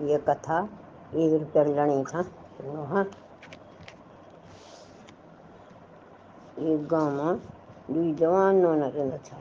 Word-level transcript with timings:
ये 0.00 0.18
कथा 0.28 0.58
एक 1.16 1.32
रुपया 1.40 1.86
था 2.04 2.22
सुनो 2.22 2.82
हाँ 2.86 3.04
एक 6.58 6.86
गाँव 6.88 7.10
में 7.12 7.38
दुई 7.90 8.12
जवान 8.14 8.56
नौना 8.56 8.86
रहता 8.86 9.16
था। 9.28 9.40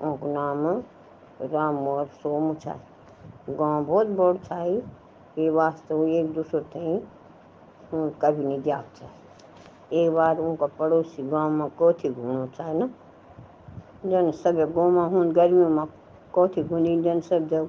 उनको 0.00 0.32
नाम 0.32 0.66
राम 1.52 1.76
और 1.88 2.06
सोम 2.22 2.54
था। 2.54 2.78
गाँव 3.50 3.84
बहुत 3.84 4.06
बड़ 4.18 4.36
था 4.46 4.62
ये 4.64 5.50
वास्तव 5.50 6.06
एक 6.08 6.32
दूसरे 6.34 6.60
थे 6.74 6.98
कभी 7.94 8.44
नहीं 8.44 8.62
जाग 8.62 8.84
था। 9.00 9.10
एक 9.92 10.10
बार 10.12 10.38
उनका 10.38 10.66
पड़ोसी 10.78 11.28
गाँव 11.28 11.50
में 11.50 11.68
कोठी 11.78 12.08
घूमो 12.10 12.46
था 12.58 12.72
ना। 12.72 12.90
जन 14.06 14.30
सब 14.42 14.56
गाँव 14.74 14.90
में 14.90 15.04
हूँ 15.10 15.30
गर्मियों 15.32 15.68
में 15.68 15.86
कोठी 16.32 16.62
घूनी 16.62 17.00
जन 17.02 17.20
सब 17.20 17.48
जब 17.48 17.68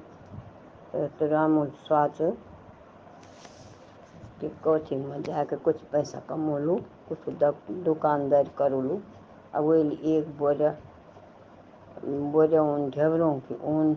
राम 0.94 1.64
स्वाच 1.66 2.18
कि 4.40 4.48
कोठी 4.64 4.96
में 4.96 5.22
जाके 5.22 5.56
कुछ 5.56 5.80
पैसा 5.82 6.20
कमो 6.28 6.58
लूँ 6.58 6.78
कुछ 7.08 7.28
दुकानदारी 7.84 8.50
करो 8.58 8.80
लूँ 8.80 9.00
अब 9.54 9.64
वो 9.64 9.74
एक 9.74 10.36
बोरा 10.38 10.74
बोरा 12.04 12.62
उन 12.62 12.90
ढेबरों 12.90 13.38
की 13.40 13.54
ऊन 13.64 13.94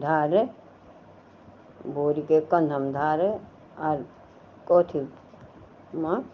धारे, 0.00 0.44
बोरी 1.86 2.22
के 2.22 2.40
कंधम 2.40 2.92
धारे, 2.92 3.28
और 3.78 4.06
कोठी 4.68 5.00
में 5.94 6.24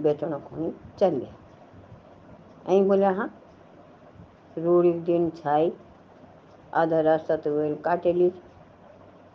बेचना 0.00 0.38
खुनी 0.38 0.72
चले। 0.98 1.28
अं 2.66 2.88
बोले 2.88 3.06
हाँ 3.06 3.28
रूढ़ी 4.58 4.92
दिन 4.92 5.30
छाई, 5.30 5.72
आधा 6.74 7.00
रास्ता 7.00 7.36
तो 7.36 7.50
वेल 7.50 7.74
काटे 7.76 8.12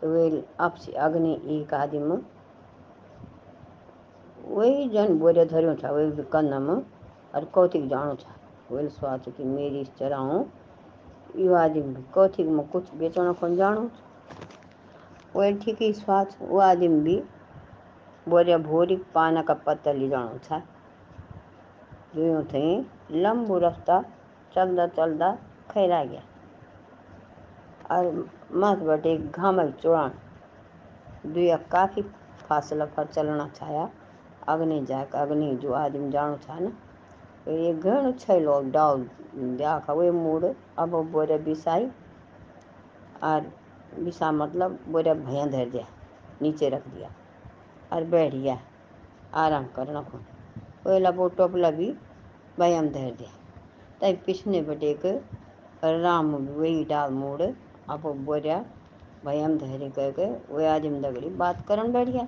वेल, 0.04 0.44
आपसी 0.60 0.92
अग्नि 1.06 1.34
एक 1.52 1.74
आदमी। 1.74 2.18
वही 4.48 4.88
जन 4.90 5.18
बोरे 5.20 5.46
धरियो 5.46 5.76
था 5.76 5.92
वही 5.92 6.12
भी 6.12 6.24
कन्नम 6.34 6.70
और 7.36 7.46
कौतिक 7.54 7.88
जानो 7.90 8.14
था 8.16 8.36
वही 8.72 8.88
स्वाच 8.90 9.26
की 9.30 9.44
मेरी 9.46 9.84
चराऊँ 10.00 10.46
यो 11.38 11.54
आदमी 11.56 12.04
कौतिक 12.14 12.48
में 12.48 12.68
कुछ 12.70 12.94
बेचना 12.96 13.32
कौन 13.40 13.56
जानो 13.56 13.90
वही 15.36 15.54
ठीक 15.64 15.82
ही 15.82 15.92
स्वाच 15.94 16.38
वो 16.42 16.60
आदमी 16.62 17.00
भी 17.02 17.22
बोरे 18.28 18.58
भोरी 18.60 18.96
पाना 19.16 19.42
का 19.42 19.54
पत्ता 19.66 19.92
ले 19.92 20.08
जानो 20.10 20.38
था 20.50 20.60
दुयों 22.16 22.44
थे 22.54 22.64
लंबू 23.22 23.58
रास्ता 23.60 24.02
चलदा 24.56 24.88
चलदा 24.88 25.32
खैरा 25.72 26.04
गया 26.04 26.22
और 27.92 28.26
मत 28.50 28.78
बटे 28.80 29.18
घाम 29.18 29.70
चुड़ान। 29.72 30.12
दुया 31.26 31.58
काफ़ी 31.72 32.02
फासला 32.42 32.86
पर 32.88 33.06
चलना 33.06 33.48
छाया 33.56 33.90
अग्नि 34.48 34.80
जाकर 34.86 35.18
अग्नि 35.20 35.56
जो 35.56 35.74
आदमी 35.74 36.12
जानो 36.12 36.38
छा 36.38 36.60
ना 36.60 36.72
ये 37.50 37.74
घण 37.74 38.12
छः 38.14 38.40
लोग 38.40 38.72
डाल 38.72 39.08
देखा 39.36 39.94
वे 39.94 40.12
मूड 40.14 40.46
अब 40.80 40.96
बोरे 41.12 41.38
बिसाई। 41.40 41.90
और 43.24 43.52
बिसा 44.00 44.32
मतलब 44.32 44.80
बोरे 44.88 45.14
भैया 45.16 45.46
धर 45.46 45.70
दिया, 45.70 45.86
नीचे 46.42 46.70
रख 46.70 46.88
दिया। 46.88 47.10
और 47.94 48.04
बैठ 48.06 48.34
गया, 48.34 48.58
आराम 49.36 49.66
करना 49.76 50.02
को 50.04 50.18
वो 50.86 51.12
वो 51.14 51.28
टोपला 51.30 51.72
भी 51.72 51.92
भैया 52.60 52.82
धर 52.84 53.12
दिया। 53.12 53.32
तब 54.02 54.20
पिछने 54.26 54.62
बटे 54.62 54.94
के 55.06 55.18
राम 56.02 56.36
वही 56.36 56.84
डाल 56.86 57.12
मोड़ 57.14 57.42
अब 57.90 58.02
बोरिया 58.26 58.58
भैया 59.26 59.48
धरी 59.48 59.90
करके, 59.90 60.26
वो 60.54 60.66
आदमी 60.70 61.00
दगड़ी 61.02 61.30
बात 61.38 61.66
करन 61.68 61.92
बैठ 61.92 62.08
गया 62.08 62.28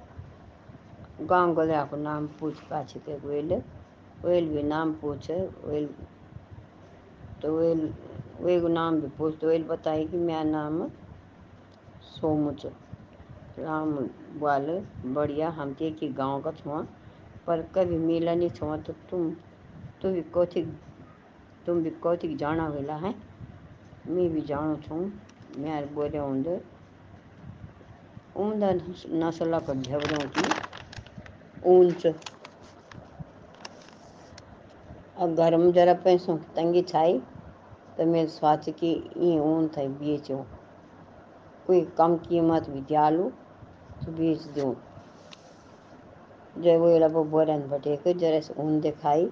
गाँव 1.21 1.53
गलिया 1.55 1.83
को 1.85 1.97
नाम 1.97 2.27
पूछ, 2.39 2.59
पाछ 2.59 2.93
के 2.97 3.15
वेल 3.27 3.61
वेल 4.25 4.47
भी 4.49 4.63
नाम 4.63 4.93
पूछे, 4.93 5.35
वेल 5.65 5.89
तो 7.41 7.57
वेल 7.57 7.93
वे 8.41 8.57
नाम 8.69 8.99
भी 9.01 9.07
पूछ 9.07 9.37
तो 9.41 9.47
वेल 9.47 9.63
बताई 9.63 10.05
कि 10.07 10.17
मेरा 10.17 10.43
नाम 10.43 10.87
सोमुच, 12.03 12.65
राम 13.59 13.97
वाल 14.39 14.67
बढ़िया, 15.05 15.49
हम 15.49 15.73
ते 15.73 15.91
कि 15.91 16.09
गाँव 16.09 16.41
का 16.41 16.51
छुआ, 16.51 16.81
पर 17.47 17.61
कभी 17.75 17.97
मिला 17.97 18.35
नहीं 18.35 18.49
छुआ 18.49 18.77
तो 18.77 18.93
तुम 19.09 19.31
तुम 20.01 20.11
भी 20.11 20.21
कौथी 20.21 20.61
तुम 21.65 21.81
भी 21.83 21.89
कौथी 21.89 22.35
जाना 22.35 22.67
वेला 22.67 22.95
है? 22.95 23.13
मैं 24.07 24.29
भी 24.33 24.41
जानो 24.41 24.75
छूँ। 24.77 25.11
मैं 25.49 25.93
बोले 25.95 26.17
होंगे 26.17 26.59
उम्दा 28.35 28.71
नस्ल 29.19 29.59
का 29.59 29.73
झबरों 29.73 30.27
की 30.29 30.43
ऊंच। 31.67 32.05
अब 35.17 35.35
घर 35.35 35.57
में 35.57 35.71
जरा 35.73 35.93
पैसों 36.03 36.37
की 36.37 36.53
तंगी 36.55 36.81
छाई 36.81 37.17
तो 37.97 38.05
मैं 38.05 38.25
सोच 38.27 38.69
कि 38.69 38.87
ये 39.17 39.39
ऊन 39.39 39.67
था 39.67 39.83
बेचो। 39.97 40.37
कोई 41.67 41.81
कम 41.97 42.15
कीमत 42.19 42.69
भी 42.69 42.81
दियालू 42.81 43.23
तो 44.05 44.11
बेच 44.11 44.41
दूँ। 44.55 44.73
जब 46.55 46.79
वो 46.79 46.97
लबो 46.99 47.23
बोरन 47.23 47.67
बटे 47.69 47.95
के 47.97 48.13
जरा 48.13 48.39
से 48.39 48.53
ऊन 48.57 48.79
दिखाई, 48.81 49.29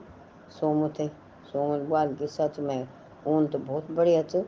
सोमो 0.52 0.90
थे 0.90 1.08
सोमन 1.48 1.88
बाल 1.90 2.14
की 2.16 2.28
सच 2.28 2.60
में 2.60 2.88
ऊन 3.28 3.48
तो 3.48 3.60
बहुत 3.60 3.92
बढ़िया 3.92 4.24
थे 4.24 4.42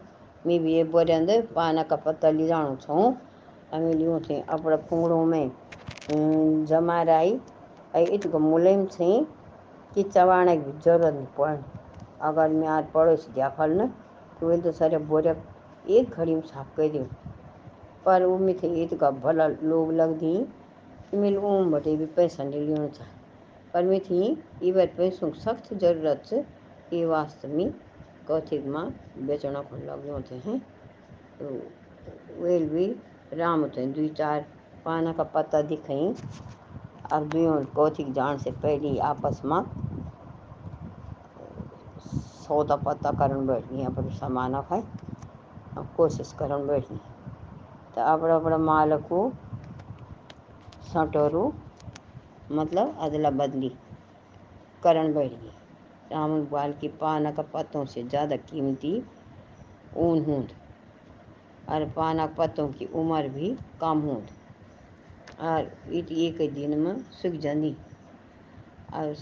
बोरन 0.46 1.26
दे 1.26 1.42
पाना 1.56 1.84
का 1.84 1.96
पत्ता 1.98 2.30
ले 2.32 2.48
जानो 2.48 2.76
छूँ 2.78 3.04
हमें 3.74 3.94
लियो 3.94 4.20
थे 4.20 4.40
अपने 4.50 4.76
फुंगड़ों 4.90 5.26
में 5.26 5.52
जमा 6.66 7.02
रही 7.04 7.40
इत 8.06 8.28
मुलायम 8.28 8.86
थे 8.90 9.10
कि 9.96 10.04
चबाने 10.06 10.56
की 10.58 10.72
ज़रूरत 10.80 11.14
नहीं 11.14 11.26
पड़ 11.38 11.58
अगर 12.22 12.50
मैं 12.50 12.68
आज 12.68 12.86
पड़ोस 12.94 13.28
देखल 13.36 13.72
न 13.72 13.88
तो 14.40 14.48
वे 14.48 14.58
तो 14.58 14.72
सारे 14.72 14.98
बोरे 15.10 15.36
एक 15.90 16.10
घड़ी 16.10 16.36
में 16.36 16.42
साफ़ 16.44 16.76
कर 16.78 16.90
दूँ 16.90 17.06
पर 18.06 18.26
वो 18.26 18.38
में 18.38 18.56
थे 18.60 18.88
का 18.96 19.12
भला 19.20 19.48
लोग 19.48 19.92
लग 19.94 20.18
दी 20.20 20.36
मिल 21.16 21.38
ऊम 21.38 21.72
बटे 21.72 21.96
भी 21.98 22.06
पैसा 22.16 22.44
नहीं 22.44 22.62
लेना 22.62 22.88
चाह 22.88 23.08
पर 23.74 23.84
मैं 23.84 24.00
थी 24.00 24.22
ये 24.64 24.72
बार 24.72 24.88
पैसों 24.98 25.30
की 25.32 25.40
सख्त 25.40 25.74
ज़रूरत 25.74 26.24
से 26.26 26.44
ये 26.94 27.06
वास्तव 27.06 27.50
में 27.50 27.74
बेचना 28.30 29.62
को 29.62 29.76
लग 29.76 30.10
होते 30.10 30.36
हैं? 30.36 30.60
तो 31.40 32.42
वेल 32.42 32.70
भी 32.70 32.96
राम 33.34 33.60
होते 33.62 33.82
हैं 33.82 33.94
दुई, 33.94 34.10
चार 34.10 34.46
पाना 34.86 35.14
का 35.14 35.24
पत्ता 35.24 35.62
दिखाई 35.62 36.14
अब 37.12 37.30
दुयों 37.32 37.66
कौथिक 37.66 38.14
जान 38.14 38.38
से 38.38 38.52
पहले 38.52 38.98
आपस 39.00 39.42
में 39.46 39.62
सौदा 42.48 42.76
पत्ता 42.76 43.12
करन 43.12 43.46
बैठी 43.48 43.84
अपन 43.84 44.10
सामान 44.10 44.62
खाए 44.62 44.84
अब 45.78 45.88
कोशिश 45.98 46.34
करन 46.40 46.68
बैठी 46.68 46.96
तो 47.96 48.02
अपना 48.02 48.36
अपना 48.36 48.58
माल 48.58 48.98
को 48.98 49.32
सटोरू 50.94 51.52
मतलब 52.52 52.98
अदला 53.00 53.30
बदली 53.32 53.72
करन 54.84 55.14
बैठ 55.14 55.32
रामन 56.12 56.46
बाल 56.52 56.74
की 56.74 56.88
पाना 57.00 57.32
का 57.32 57.44
पत्तों 57.54 57.86
से 57.86 58.04
ज़्यादा 58.04 58.36
कीमती 58.44 58.94
ऊन 59.98 60.24
हूंद, 60.24 60.52
और 61.68 61.86
पाना 61.96 62.26
पत्तों 62.38 62.68
की 62.70 62.86
उम्र 62.94 63.28
भी 63.30 63.56
कम 63.82 64.00
हूंद। 64.00 64.30
और 65.42 65.72
एक 65.92 66.38
दिन 66.54 66.78
में 66.80 66.98
सूख 67.14 67.34
जानी 67.42 67.76
और 68.94 69.16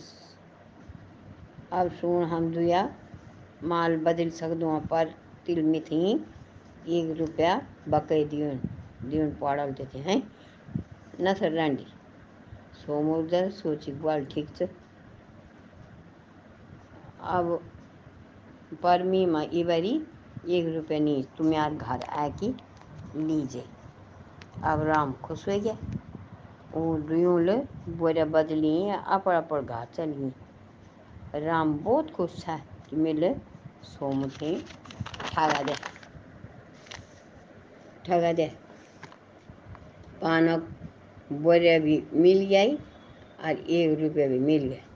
अब 1.72 1.92
सुन 1.92 2.24
हम 2.26 2.52
दुया, 2.52 2.90
माल 3.62 3.98
बदल 4.00 4.30
सकदो 4.32 4.80
पर 4.90 5.14
तिल 5.46 5.62
में 5.64 5.82
थी 5.84 6.00
एक 6.90 7.16
रुपया 7.18 7.62
बकई 7.90 8.24
दियोन 8.26 8.60
दियोन 9.02 9.32
पड़ल 9.42 9.72
देते 9.72 10.00
हैं। 10.00 10.22
न 11.14 11.34
सर 11.34 11.52
रांडी 11.52 11.86
सोमोदर 12.78 13.50
सोची 13.52 13.92
बाल 13.94 14.26
ठीक 14.26 14.50
से 14.58 14.66
अब 17.28 17.48
पर 18.84 19.04
मी 19.04 19.26
में 19.26 19.50
इबरी 19.52 19.92
एक 20.50 20.68
रुपया 20.76 21.00
नहीं 21.00 21.24
तुम 21.38 21.54
यार 21.54 21.74
घर 21.74 22.04
आके 22.18 22.50
लीजिए 23.18 23.64
अब 24.64 24.84
राम 24.84 25.12
खुश 25.24 25.48
हो 25.50 25.60
गया। 25.60 25.78
वो 26.74 26.98
दुयों 27.00 27.42
ले 27.42 27.58
बोरे 27.98 28.24
बदली 28.26 28.74
अपर 28.90 29.34
अपर 29.34 29.62
घर 29.62 29.86
चली। 29.96 30.32
राम 31.46 31.74
बहुत 31.80 32.12
खुश 32.12 32.42
था 32.44 32.58
कि 32.90 32.96
मिले 32.96 33.34
सोम 33.84 34.28
थे 34.32 34.56
ठगा 35.34 35.62
दे। 35.64 35.76
ठगा 38.06 38.34
दे। 38.34 38.48
पानक 40.22 40.70
बोरे 41.32 41.80
भी 41.80 42.04
मिल 42.14 42.46
गई 42.46 42.76
और 42.76 43.66
एक 43.80 44.00
रुपये 44.00 44.28
भी 44.28 44.40
मिल 44.40 44.68
गया। 44.68 44.87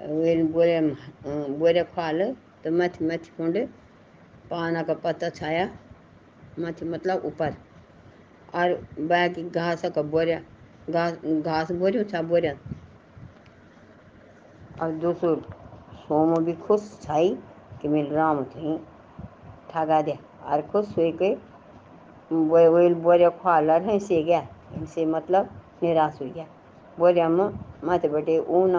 वे 0.00 0.34
बोरे 0.52 0.80
बोरे 1.54 1.82
खाल 1.94 2.22
तो 2.64 2.70
मथ 2.72 3.02
मथ 3.02 3.26
कुंड 3.36 3.56
पाना 4.50 4.82
का 4.82 4.94
पत्ता 4.96 5.28
छाया 5.30 5.68
मथ 6.58 6.82
मतलब 6.84 7.24
ऊपर 7.26 7.54
और 8.54 8.74
बाकी 9.02 9.42
घास 9.50 9.84
का 9.94 10.02
बोरिया 10.04 10.40
घास 10.90 11.18
घास 11.24 11.72
बोरियो 11.72 12.04
था 12.04 12.22
बोरिया 12.22 12.54
और 14.80 14.92
दूसरो 14.98 15.34
सोमो 16.00 16.40
भी 16.40 16.52
खुश 16.64 16.90
छाई 17.02 17.36
कि 17.82 17.88
मेरे 17.88 18.14
राम 18.16 18.42
थी 18.46 18.76
ठगा 19.70 20.00
दे 20.02 20.18
और 20.44 20.62
खुश 20.72 20.96
हुई 20.96 21.12
के 21.22 21.34
वही 22.30 22.94
बोरिया 22.96 23.28
ख्वालर 23.36 23.82
है 23.82 23.98
से 24.00 24.22
गया 24.22 24.46
इनसे 24.76 25.04
मतलब 25.06 25.50
निराश 25.82 26.18
हो 26.22 26.26
गया 26.26 26.46
बोरिया 26.98 27.28
में 27.28 27.48
मत 27.84 28.06
बटे 28.06 28.38
ऊन 28.38 28.76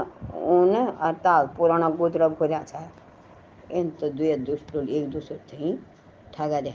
ऊन 0.51 0.75
और 0.75 1.13
ताल 1.23 1.47
पुराना 1.57 1.89
गुदरा 1.91 2.27
भोजा 2.29 2.63
छा 2.63 2.89
इन 3.71 3.89
तो 3.99 4.09
दुए 4.09 4.35
दुष्ट 4.37 4.75
एक 4.75 5.09
दूसरे 5.09 5.37
थे, 5.49 5.73
ठगा 6.33 6.61
दे। 6.61 6.73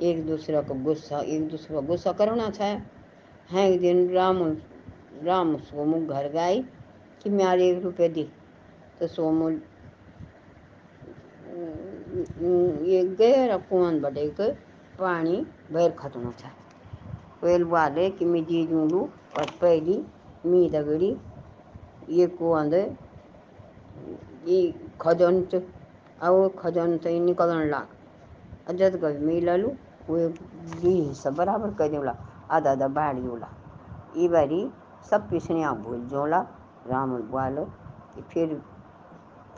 एक 0.00 0.26
दूसरे 0.26 0.60
को 0.62 0.74
गुस्सा, 0.84 1.18
एक 1.18 1.48
दूसरे 1.48 1.74
को 1.76 1.82
गुस्सा 1.82 2.12
करना 2.12 2.50
था। 2.50 2.70
है 3.50 3.70
एक 3.70 3.80
दिन 3.80 4.08
राम 4.10 4.42
राम 5.24 5.56
सोमू 5.58 6.00
घर 6.06 6.28
गई 6.28 6.62
कि 7.22 7.30
मेरे 7.30 7.68
एक 7.68 7.82
रुपये 7.84 8.08
दी। 8.08 8.24
तो 9.00 9.06
सोमू, 9.06 9.50
ये 12.86 13.04
गए 13.18 13.58
कुआँ 13.60 13.92
बटे 14.00 14.28
के 14.30 14.50
पानी 14.98 15.36
बैर 15.72 15.90
खतना 15.90 16.30
था। 16.40 16.50
वेल 17.42 17.64
वाले 17.64 18.08
कि 18.10 18.24
मैं 18.24 18.44
जी 18.44 18.66
दूंगू 18.66 19.00
और 19.38 19.46
पहली 19.60 20.02
मी 20.46 20.68
दगड़ी 20.70 21.14
ये 22.10 22.26
कुआँ 22.38 22.68
दे 22.68 22.80
ये 24.46 24.72
खजन 25.00 26.96
से 27.02 27.18
निकलन 27.20 27.68
लाग। 27.70 27.88
अजत 28.68 28.96
गज 29.02 29.20
मिललू 29.22 29.68
वे 30.10 30.28
दुई 30.28 30.94
हिस्सा 31.00 31.30
बराबर 31.38 31.74
कर 31.78 31.88
देला 31.88 32.14
आधा 32.50 32.70
आधा 32.70 32.88
बाढ़ 32.98 33.16
जोला 33.18 33.48
ई 34.16 34.28
बारी 34.28 34.60
सब 35.10 35.28
पिछड़िया 35.30 35.72
भूल 35.84 36.00
जोला 36.10 36.40
राम 36.88 37.16
बोलो। 37.32 37.64
कि 38.14 38.22
फिर 38.30 38.60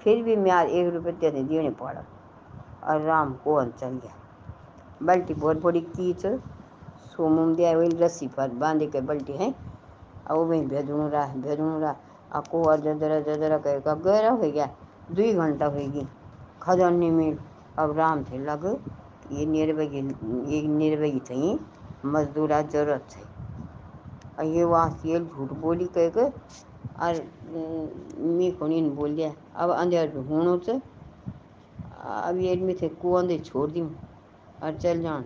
फिर 0.00 0.22
भी 0.22 0.36
म्यार 0.36 0.66
एक 0.68 0.92
रुपये 0.94 1.12
तेने 1.20 1.42
देने 1.44 1.70
पड़ा। 1.80 2.04
और 2.84 3.00
राम 3.02 3.32
को 3.44 3.62
चल 3.70 3.98
गया। 4.02 4.14
बल्टी 5.02 5.34
बहुत 5.34 5.62
बड़ी 5.62 5.80
कीच, 5.80 6.26
सोमुम 7.16 7.54
दिया 7.54 7.76
वही 7.78 7.88
रस्सी 8.00 8.28
पर 8.36 8.48
बांधे 8.60 8.86
के 8.86 9.00
बल्टी 9.10 9.32
है। 9.32 9.54
और 10.30 10.44
वहीं 10.46 10.66
भेजू 10.68 11.06
रहा 11.08 11.26
भेजू 11.36 11.78
रहा 11.80 11.94
आ 12.34 12.40
कुआ 12.42 12.76
जजरा 12.76 13.18
जजरा 13.22 13.58
कह 13.58 13.78
का 13.80 13.94
गहरा 14.04 14.30
हो 14.30 14.50
गया? 14.50 14.68
दुई 15.10 15.32
घंटा 15.34 15.66
होगी 15.66 16.06
खजन 16.62 16.94
मिल 16.94 17.38
अब 17.78 17.96
राम 17.98 18.22
थे 18.24 18.38
लग, 18.40 18.64
ये 19.32 19.46
निर्भगी 19.46 20.00
ये 20.54 20.62
निर्भगी 20.68 21.20
थी, 21.20 21.58
मजदूरा 22.04 22.60
ज़रूरत 22.64 23.16
है 23.16 23.22
और 24.38 24.44
ये 24.46 25.10
ये 25.10 25.20
झूठ 25.20 25.52
बोली 25.60 25.86
कह 25.96 26.08
के 26.16 26.24
और 27.00 27.22
मी 28.18 28.50
को 28.50 28.66
नहीं 28.66 28.90
बोल 28.96 29.14
दिया 29.16 29.32
अब 29.56 29.70
अंधेर 29.70 30.16
होनो 30.28 30.58
से 30.66 30.80
अब 32.04 32.38
ये 32.40 32.56
में 32.56 32.74
थे 32.76 32.88
कुआँ 32.88 33.26
दे 33.26 33.38
छोड़ 33.38 33.70
दी 33.70 33.82
और 34.62 34.76
चल 34.76 35.00
जान। 35.02 35.24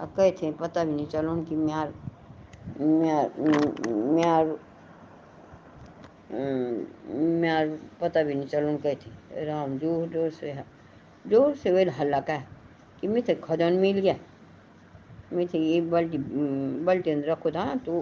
अब 0.00 0.12
कहे 0.16 0.30
थे, 0.32 0.50
पता 0.52 0.84
भी 0.84 0.92
नहीं 0.92 1.06
चलो 1.06 1.34
कि 1.44 1.56
म्यार 1.56 1.92
म्यार 2.80 3.30
म्यार 3.88 4.56
म्यार 7.40 7.68
पता 8.00 8.22
भी 8.22 8.34
नहीं, 8.34 8.46
चलो 8.48 8.76
कहे 8.78 8.94
थे, 8.94 9.44
राम 9.46 9.78
ज़ोर 9.78 10.08
ज़ोर 10.08 10.30
से 10.30 10.54
ज़ोर 11.24 11.54
से 11.56 11.70
वे 11.70 11.84
हल्ला 11.98 12.20
का 12.20 12.36
कि 13.00 13.08
मैं 13.08 13.22
थे 13.28 13.34
खजन 13.44 13.72
मिल 13.80 13.98
गया। 13.98 14.14
मैं 15.32 15.46
थे 15.48 15.58
ये 15.58 15.80
बल्टी 15.80 16.18
बल्टी 16.86 17.10
अंदर 17.10 17.28
रखो 17.30 17.50
था 17.50 17.74
तो 17.86 17.92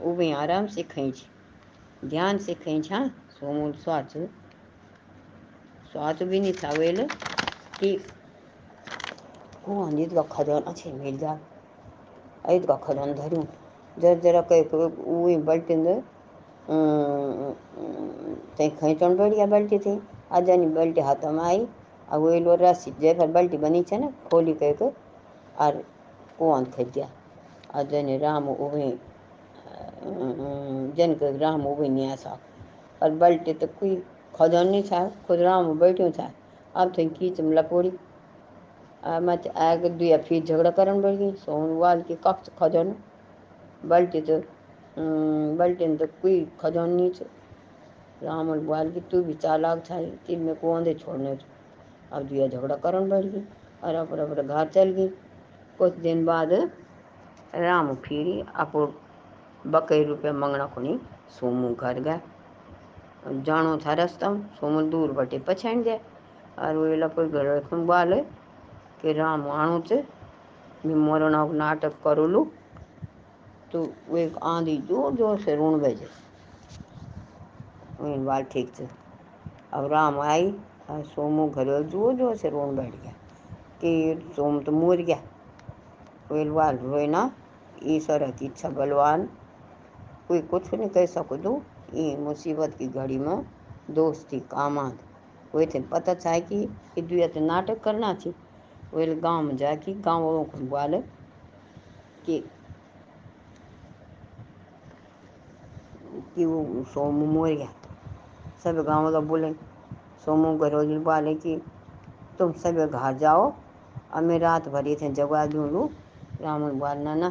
वो 0.00 0.14
भी 0.14 0.30
आराम 0.32 0.66
से 0.66 0.82
खींच, 0.84 1.24
ध्यान 2.04 2.38
से 2.38 2.54
खींच 2.54 2.92
हाँ 2.92 3.06
सोमू 3.30 3.72
स्वाच 3.74 4.16
स्वाच 5.92 6.22
भी 6.22 6.40
नहीं 6.40 6.52
था 6.62 6.72
वेल 6.72 7.02
कि 7.80 7.96
को 9.64 9.82
अंदित 9.82 10.12
का 10.14 10.22
खजन 10.32 10.60
अच्छे 10.68 10.92
मिल 10.92 11.16
जा 11.18 11.38
ऐद 12.44 12.66
का 12.66 12.76
खजन 12.76 13.12
धरूं, 13.14 13.44
जर 13.96 14.18
जरा 14.20 14.40
कह 14.52 14.62
वही 14.74 15.36
बल्टी 15.38 15.74
अंदर 15.74 16.02
ते 18.58 18.68
खींचन 18.70 19.16
बैठ 19.16 19.32
गया 19.32 19.46
बल्टी 19.46 19.78
थी 19.78 20.00
आजानी 20.38 20.66
बल्टी 20.74 21.00
हाथ 21.00 21.24
में 21.32 21.42
आई 21.44 21.66
और 22.08 22.18
वही 22.20 22.40
लो 22.40 22.54
रस्सी 22.60 22.90
जैसे 23.00 23.26
बल्टी 23.36 23.56
बनी 23.58 23.82
छे 23.82 23.98
ना 23.98 24.10
खोली 24.30 24.52
कह 24.54 24.72
के 24.82 24.88
और 25.64 25.82
कुआँ 26.38 26.64
खींच 26.76 26.92
गया 26.94 27.08
और 27.74 28.18
राम 28.20 28.48
उभे 28.48 28.90
जन 30.96 31.14
के 31.20 31.36
राम 31.38 31.66
उभे 31.66 31.88
नहीं 31.88 32.10
आसा 32.12 32.38
और 33.02 33.10
बल्टी 33.22 33.52
तो 33.54 33.66
कोई 33.80 33.96
खजन 34.34 34.66
नहीं 34.66 34.82
था 34.82 35.08
खुद 35.26 35.40
राम 35.40 35.78
बैठो 35.78 36.10
था 36.18 36.30
अब 36.74 36.92
थे 36.98 37.04
कीच 37.08 37.40
में 37.40 37.52
लकोड़ी 37.56 37.92
मत 39.22 39.46
आगे 39.56 39.88
दुआ 39.88 40.16
फिर 40.28 40.44
झगड़ा 40.44 40.70
करन 40.70 41.00
बढ़ 41.02 41.14
गई 41.16 41.32
सोन 41.44 41.76
वाल 41.78 42.02
के 42.08 42.14
कक्ष 42.26 42.50
खजन 42.58 42.94
बल्टी 43.84 44.20
तो 44.20 44.40
बल्टी 44.98 45.96
तो 45.96 46.06
कोई 46.22 46.40
खजन 46.60 46.88
नहीं 46.90 47.10
छे 47.10 47.26
राम 48.22 48.48
और 48.50 48.58
बोल 48.60 48.90
की 48.90 49.00
तू 49.10 49.22
भी 49.22 49.34
चालाक 49.36 49.78
था 49.80 50.00
तीन 50.26 50.40
में 50.42 50.54
को 50.56 50.80
दे 50.80 50.94
छोड़ने 50.94 51.36
अब 52.12 52.22
दुआ 52.22 52.46
झगड़ा 52.48 52.76
करन 52.76 53.08
बढ़ 53.08 53.24
गई, 53.24 53.42
और 53.84 53.94
अपने 53.94 54.22
अपने 54.22 54.42
घर 54.44 54.66
चल 54.68 54.90
गई। 54.90 55.08
कुछ 55.78 55.94
दिन 55.98 56.24
बाद 56.26 56.52
राम 57.54 57.94
फिरी 57.96 58.42
अपो 58.56 58.86
बकई 59.64 60.04
रुपये 60.04 60.32
मंगना 60.32 60.66
खुनी 60.66 60.98
सोमू 61.30 61.74
घर 61.74 62.00
गए 62.00 62.20
जानो 63.42 63.76
था 63.78 63.92
रास्ता, 63.94 64.34
सोमू 64.60 64.82
दूर 64.90 65.12
बटे 65.12 65.38
पछाण 65.38 65.82
गया। 65.82 65.98
और 66.58 66.76
वो 66.76 66.84
लपट 66.96 67.32
घर 67.32 67.60
खुन 67.70 67.86
बोले 67.86 68.20
कि 69.02 69.12
राम 69.12 69.48
आणु 69.50 69.80
चे, 69.80 70.04
मैं 70.86 70.94
मरण 70.96 71.34
नाटक 71.56 71.92
करूलू 72.04 72.46
तो 73.72 73.82
वो 74.08 74.28
आंधी 74.46 74.76
ज़ोर 74.88 75.14
ज़ोर 75.16 75.40
से 75.40 75.56
ऋण 75.56 75.78
भेजे 75.78 76.08
वही 78.00 78.18
बाल 78.24 78.42
ठीक 78.52 78.72
थे 78.78 78.86
अब 79.74 79.90
राम 79.92 80.20
आई 80.20 80.50
और 80.90 81.02
सोमू 81.06 81.48
घर 81.48 81.82
ज़ोर 81.84 82.14
ज़ोर 82.16 82.36
से 82.36 82.50
रोन 82.50 82.76
बैठ 82.76 82.92
गया। 82.92 83.12
कि 83.80 84.32
सोम 84.36 84.60
तो 84.62 84.72
मर 84.72 85.02
गया। 85.02 85.20
वेल 86.32 86.48
वाल 86.50 86.76
रोए 86.78 87.06
ना 87.06 87.30
ईश्वर 87.86 88.30
की 88.30 88.46
इच्छा 88.46 88.68
बलवान। 88.70 89.28
कोई 90.28 90.40
कुछ 90.50 90.72
नहीं 90.74 90.88
कह 90.88 91.06
सको 91.06 91.36
दो 91.36 91.52
ये 91.94 92.16
मुसीबत 92.16 92.74
की 92.78 92.86
घड़ी 92.88 93.18
में 93.18 93.44
दोस्ती 93.90 94.40
कामाद 94.50 94.98
वे 95.54 95.66
थे 95.66 95.80
पता 95.92 96.14
चाहे 96.14 96.40
कि 96.42 97.02
दुआ 97.02 97.26
तो 97.26 97.40
नाटक 97.40 97.80
करना 97.80 98.12
थी 98.14 98.34
वेल 98.94 99.12
गाँव 99.20 99.42
में 99.42 99.56
जाके, 99.56 99.94
गाँव 99.94 100.24
वालों 100.24 100.44
को 100.44 100.58
बोले 100.66 100.98
कि 102.26 102.42
कि 106.38 106.44
वो 106.46 106.84
सोमू 106.94 107.26
मर 107.32 107.54
गया। 107.54 107.68
सब 108.64 108.82
गाँव 108.86 109.04
वाला 109.04 109.20
बोले, 109.22 109.52
सोमू 110.24 110.56
गरोली 110.58 110.98
बोले 111.00 111.34
कि 111.36 111.60
तुम 112.38 112.52
सब 112.54 112.76
घर 112.86 113.16
जाओ 113.18 113.52
और 114.14 114.22
मैं 114.22 114.38
रात 114.38 114.68
भरी 114.68 114.94
थे 114.96 115.10
जगवा 115.12 115.46
दूँ 115.46 115.88
राम 116.42 116.70
बोल, 116.70 116.98
ना 116.98 117.14
ना 117.14 117.30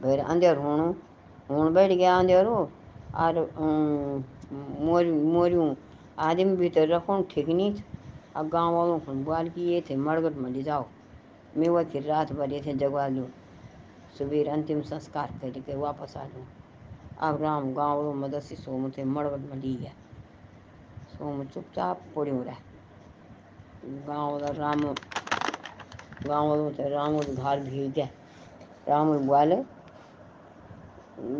फिर 0.00 0.20
अंधेर 0.20 0.56
होणो 0.56 0.94
हूँ 1.50 1.72
बैठ 1.72 1.92
गया 1.92 2.18
अंधेरो 2.18 2.56
और 3.16 3.38
मोर, 4.80 5.04
मोरियूँ। 5.04 5.76
आदमी 6.18 6.56
भीतर 6.56 6.88
रखो 6.88 7.20
ठीक 7.30 7.48
नहीं 7.48 7.74
अब 8.36 8.48
गाँव 8.48 8.74
वालों 8.74 8.98
को 8.98 9.12
बोल 9.24 9.48
कि 9.48 9.60
ये 9.62 9.80
थे 9.80 9.96
मरगट 9.96 10.36
में 10.36 10.62
जाओ। 10.64 10.86
मैं 11.56 11.68
वो 11.68 11.82
फिर 11.84 12.02
रात 12.04 12.32
भरी 12.32 12.60
थे 12.60 12.74
जगवा 12.74 13.06
लूँ। 13.08 13.28
सुबह 14.18 14.52
अंतिम 14.52 14.82
संस्कार 14.82 15.38
करके 15.42 15.76
वापस 15.76 16.16
आ 16.16 16.24
लूँ। 16.24 16.46
अब 17.20 17.42
राम 17.42 17.72
गाँव 17.74 17.96
वालों 17.96 18.14
मदद 18.14 18.40
से 18.40 18.54
सोम 18.54 18.90
थे 18.90 19.04
मरगट 19.04 19.50
में 19.50 19.56
ली 19.62 19.74
गया 19.74 19.92
सोम 21.08 21.44
चुपचाप 21.44 22.02
पड़ी 22.16 22.30
रहा। 22.30 22.56
गाँव 24.06 24.44
राम, 24.58 24.80
गाँव 26.26 26.48
वालों 26.48 26.70
थे, 26.70 26.88
राम 26.88 27.18
घर 27.18 27.60
भीड़ 27.60 27.90
गया। 27.92 28.08
राम 28.88 29.16
बोले 29.18 29.56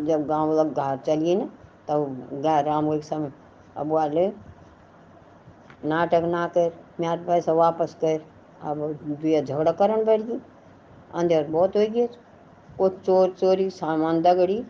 जब 0.05 0.25
गाँव 0.27 0.47
वाला 0.47 0.63
घर 0.63 0.97
चलिए 0.97 1.35
ना 1.35 1.45
तब 1.87 2.29
गया 2.33 2.59
राम 2.59 2.93
एक 2.93 3.03
समय, 3.03 3.31
अब 3.77 3.87
बोले 3.87 4.27
नाटक 5.85 6.23
ना 6.25 6.45
कर, 6.47 6.71
म्यार 6.99 7.17
पैसा 7.17 7.53
वापस 7.53 7.95
कर। 7.95 8.25
अब 8.61 8.77
दुआ 9.03 9.41
झगड़ा 9.41 9.71
करन 9.71 10.03
बैठ 10.05 10.21
गई। 10.21 10.39
अंधेर 11.13 11.47
बहुत 11.47 11.75
हो 11.77 11.85
गया। 11.89 12.07
वो 12.77 12.89
चोर 12.89 13.29
चोरी 13.31 13.69
सामान 13.69 14.21
दगड़ी 14.21 14.63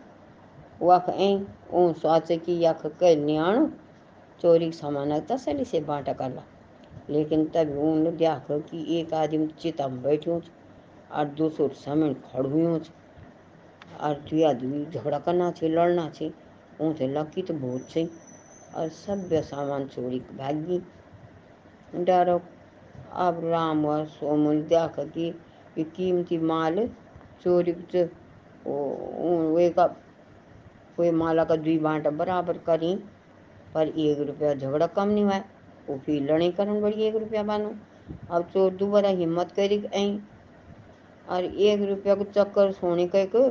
वख 0.82 1.08
ऐ 1.10 1.34
ऊ 1.72 1.92
सोचे 1.92 2.36
कि 2.36 2.52
यख 2.64 2.86
कह 3.00 3.14
नियाणु 3.24 3.66
चोरी 4.40 4.70
सामान 4.72 5.18
तसली 5.30 5.64
से 5.64 5.80
बांटा 5.80 6.12
करला। 6.12 6.42
लेकिन 7.10 7.44
तब 7.54 7.76
ऊन 7.78 8.04
देखो 8.16 8.58
कि 8.70 8.84
एक 8.98 9.12
आदमी 9.14 9.46
चिता 9.60 9.88
में 9.88 10.02
बैठो 10.02 10.40
और 11.10 11.24
दूसरो 11.38 11.68
समय 11.76 12.14
खड़ुओ 12.26 12.78
और 14.00 14.14
दुई 14.30 14.42
आदमी 14.44 14.84
झगड़ा 14.86 15.18
करना 15.18 15.50
छे, 15.50 15.68
लड़ना 15.68 16.08
छे। 16.10 16.30
ऊँथे 16.80 17.06
लकी 17.08 17.42
तो 17.42 17.54
बहुत 17.54 17.90
छे 17.90 18.08
और 18.76 18.88
सभ्य 18.88 19.40
सामान 19.42 19.86
चोरी 19.86 20.18
के 20.18 20.36
भागी 20.36 20.78
डरो, 22.04 22.40
अब 23.12 23.40
राम 23.44 23.84
और 23.86 24.06
सोमुल 24.08 24.62
देख 24.72 24.98
कि 25.14 25.84
कीमती 25.96 26.38
माल 26.38 26.86
चोरी 27.42 27.74
से 27.92 28.04
वे 29.54 29.68
का 29.70 29.86
वे 30.98 31.10
माला 31.12 31.44
का 31.44 31.56
दुई 31.56 31.78
बांटा 31.78 32.10
बराबर 32.12 32.58
करी, 32.66 32.94
पर 33.74 33.88
एक 33.88 34.20
रुपया 34.20 34.54
झगड़ा 34.54 34.86
कम 34.88 35.08
नहीं 35.08 35.24
हुआ। 35.24 35.38
वो 35.88 35.98
फिर 35.98 36.22
लड़ाई 36.22 36.50
करन 36.52 36.80
बड़ी 36.80 37.02
एक 37.02 37.16
रुपया 37.16 37.42
बानो 37.42 37.74
अब 38.30 38.48
चोर 38.52 38.72
दोबारा 38.74 39.08
हिम्मत 39.10 39.52
करी 39.52 39.84
आई 39.86 40.20
और 41.26 41.44
एक 41.44 41.82
रुपया 41.88 42.14
को 42.14 42.24
चक्कर 42.26 42.72
सोने 42.72 43.06
कह 43.08 43.24
के 43.34 43.48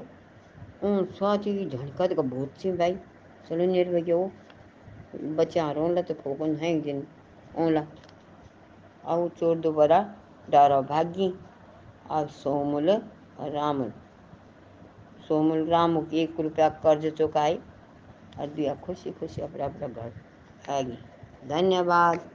ऊँ 0.87 1.05
सोची 1.13 1.57
की 1.57 1.65
झटका 1.67 2.07
तो 2.07 2.23
बहुत 2.23 2.61
सी 2.61 2.71
भाई। 2.73 2.95
चलो 3.49 3.65
निर्भय 3.65 4.13
वो 4.13 4.31
बच्चा 5.35 5.69
रोला 5.71 6.01
तो 6.01 6.13
फोकन 6.13 6.55
है 6.55 6.79
दिन 6.81 7.03
ओला 7.57 7.85
और 9.05 9.27
चोर 9.29 9.57
दोबारा 9.57 9.99
डारा 10.49 10.81
भागी। 10.83 11.33
और 12.09 12.27
सोमुल 12.33 12.89
राम 12.89 13.81
सोमुल 15.29 15.65
राम 15.65 15.97
एक 16.13 16.39
रुपया 16.39 16.69
कर्ज 16.83 17.05
चुकाई 17.13 17.57
और 18.39 18.47
दिया 18.47 18.73
खुशी 18.75 19.11
खुशी 19.11 19.41
अपना 19.41 19.65
अपना 19.65 19.87
घर। 19.87 20.11
आ 20.69 20.81
गई 20.81 21.47
धन्यवाद। 21.47 22.29